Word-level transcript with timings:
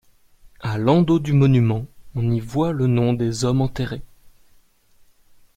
À 0.61 0.79
l'endos 0.79 1.19
du 1.19 1.31
monument 1.31 1.85
on 2.15 2.31
y 2.31 2.39
voit 2.39 2.73
les 2.73 2.87
noms 2.87 3.13
des 3.13 3.45
hommes 3.45 3.61
enterrés. 3.61 4.01